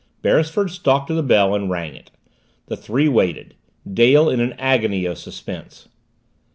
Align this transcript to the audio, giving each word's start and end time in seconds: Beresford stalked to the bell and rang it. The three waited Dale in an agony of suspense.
Beresford 0.23 0.71
stalked 0.71 1.09
to 1.09 1.13
the 1.13 1.21
bell 1.21 1.53
and 1.53 1.69
rang 1.69 1.93
it. 1.93 2.09
The 2.65 2.75
three 2.75 3.07
waited 3.07 3.53
Dale 3.87 4.29
in 4.31 4.39
an 4.39 4.53
agony 4.53 5.05
of 5.05 5.19
suspense. 5.19 5.89